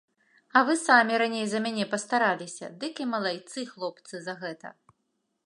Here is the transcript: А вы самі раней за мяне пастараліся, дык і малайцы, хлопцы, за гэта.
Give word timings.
А 0.59 0.61
вы 0.69 0.73
самі 0.83 1.19
раней 1.21 1.45
за 1.51 1.59
мяне 1.65 1.85
пастараліся, 1.91 2.71
дык 2.85 2.93
і 3.07 3.09
малайцы, 3.13 3.59
хлопцы, 3.75 4.15
за 4.27 4.33
гэта. 4.43 4.67